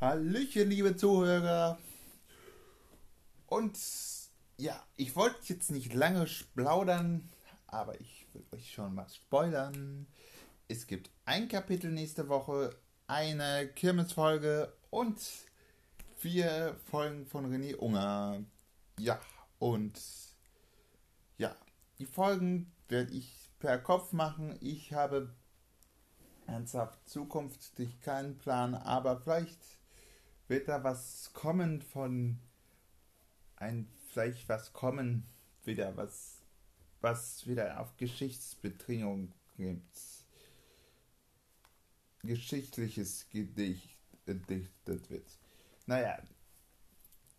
Hallöchen, 0.00 0.70
liebe 0.70 0.96
Zuhörer. 0.96 1.78
Und 3.48 3.78
ja, 4.56 4.82
ich 4.96 5.14
wollte 5.14 5.52
jetzt 5.52 5.70
nicht 5.70 5.92
lange 5.92 6.26
plaudern, 6.54 7.28
aber 7.66 8.00
ich 8.00 8.26
will 8.32 8.42
euch 8.52 8.72
schon 8.72 8.94
mal 8.94 9.06
spoilern. 9.10 10.06
Es 10.68 10.86
gibt 10.86 11.10
ein 11.26 11.48
Kapitel 11.48 11.92
nächste 11.92 12.30
Woche, 12.30 12.74
eine 13.08 13.68
Kirmesfolge 13.68 14.72
und 14.88 15.20
vier 16.16 16.76
Folgen 16.90 17.26
von 17.26 17.52
René 17.52 17.76
Unger. 17.76 18.42
Ja, 18.98 19.20
und 19.58 20.00
ja, 21.36 21.54
die 21.98 22.06
Folgen 22.06 22.72
werde 22.88 23.12
ich 23.12 23.50
per 23.58 23.76
Kopf 23.76 24.12
machen. 24.12 24.56
Ich 24.62 24.94
habe 24.94 25.34
ernsthaft 26.46 27.06
zukünftig 27.06 28.00
keinen 28.00 28.38
Plan, 28.38 28.74
aber 28.74 29.20
vielleicht 29.20 29.79
wird 30.50 30.68
da 30.68 30.84
was 30.84 31.30
kommen 31.32 31.80
von 31.80 32.38
ein 33.56 33.88
vielleicht 34.12 34.48
was 34.48 34.72
kommen 34.72 35.24
wieder 35.64 35.96
was 35.96 36.42
was 37.00 37.46
wieder 37.46 37.80
auf 37.80 37.96
Geschichtsbedingungen 37.96 39.32
gibt 39.56 39.96
geschichtliches 42.22 43.26
Gedicht 43.30 43.96
gedichtet 44.26 45.10
wird. 45.10 45.38
Naja. 45.86 46.18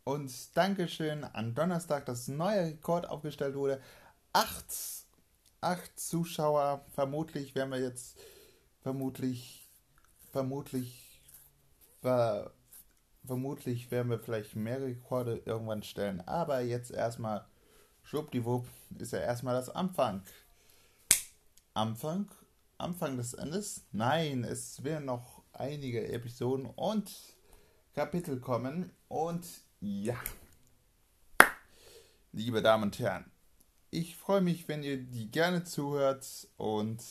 Und 0.04 0.58
Dankeschön 0.58 1.24
an 1.24 1.54
Donnerstag, 1.54 2.06
dass 2.06 2.28
ein 2.28 2.38
neuer 2.38 2.66
Rekord 2.66 3.08
aufgestellt 3.08 3.56
wurde. 3.56 3.80
Acht, 4.34 4.66
acht 5.62 6.00
Zuschauer, 6.00 6.84
vermutlich 6.94 7.54
werden 7.54 7.72
wir 7.72 7.80
jetzt, 7.80 8.18
vermutlich, 8.82 9.70
vermutlich, 10.32 11.22
ver, 12.02 12.52
vermutlich 13.26 13.92
werden 13.92 14.10
wir 14.10 14.20
vielleicht 14.20 14.56
mehr 14.56 14.82
Rekorde 14.82 15.42
irgendwann 15.46 15.84
stellen. 15.84 16.22
Aber 16.22 16.62
jetzt 16.62 16.92
erstmal, 16.92 17.46
schwuppdiwupp, 18.04 18.68
ist 19.00 19.14
ja 19.14 19.20
erstmal 19.20 19.56
das 19.56 19.70
Anfang. 19.70 20.24
Anfang? 21.74 22.30
Anfang 22.78 23.18
des 23.18 23.34
Endes? 23.34 23.86
Nein, 23.92 24.44
es 24.44 24.84
werden 24.84 25.06
noch 25.06 25.44
einige 25.54 26.12
Episoden 26.12 26.66
und 26.66 27.12
Kapitel 27.94 28.40
kommen. 28.40 28.92
Und 29.08 29.46
ja, 29.80 30.18
liebe 32.32 32.62
Damen 32.62 32.84
und 32.84 33.00
Herren, 33.00 33.32
ich 33.90 34.16
freue 34.16 34.42
mich, 34.42 34.68
wenn 34.68 34.84
ihr 34.84 34.98
die 34.98 35.30
gerne 35.30 35.64
zuhört 35.64 36.48
und 36.58 37.04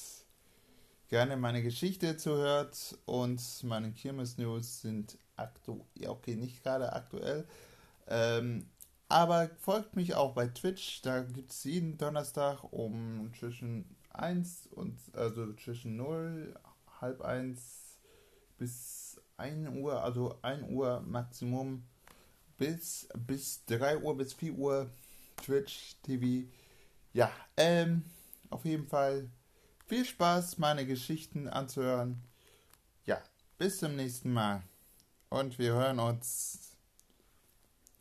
gerne 1.11 1.37
meine 1.37 1.63
Geschichte 1.63 2.17
zuhört. 2.17 2.97
Und 3.05 3.43
meine 3.65 3.93
Kirmes 3.93 4.39
News 4.39 4.81
sind 4.81 5.19
aktuell, 5.37 5.83
okay, 6.07 6.37
nicht 6.37 6.63
gerade 6.63 6.93
aktuell. 6.93 7.47
Ähm, 8.07 8.67
aber 9.09 9.51
folgt 9.59 9.97
mich 9.97 10.15
auch 10.15 10.35
bei 10.35 10.47
Twitch, 10.47 11.03
da 11.03 11.23
gibt 11.23 11.51
es 11.51 11.65
jeden 11.65 11.99
Donnerstag 11.99 12.63
um 12.73 13.33
zwischen 13.39 13.97
1 14.11 14.69
und 14.69 14.99
also 15.13 15.53
zwischen 15.55 15.97
0, 15.97 16.55
halb 17.01 17.21
1 17.21 17.99
bis 18.57 19.21
1 19.37 19.69
Uhr, 19.77 20.03
also 20.03 20.39
1 20.43 20.71
Uhr 20.71 21.01
Maximum 21.01 21.83
bis, 22.57 23.09
bis 23.27 23.65
3 23.65 23.99
Uhr 23.99 24.17
bis 24.17 24.33
4 24.35 24.55
Uhr 24.55 24.91
Twitch 25.43 25.97
TV. 26.03 26.49
Ja, 27.13 27.33
ähm, 27.57 28.05
auf 28.51 28.65
jeden 28.65 28.87
Fall 28.87 29.29
viel 29.91 30.05
Spaß, 30.05 30.59
meine 30.59 30.87
Geschichten 30.87 31.49
anzuhören. 31.49 32.23
Ja, 33.07 33.21
bis 33.59 33.81
zum 33.81 33.97
nächsten 33.97 34.33
Mal. 34.33 34.63
Und 35.31 35.59
wir 35.59 35.73
hören 35.73 35.99
uns. 35.99 36.77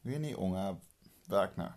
René 0.05 0.35
Unger 0.35 0.79
Wagner. 1.25 1.75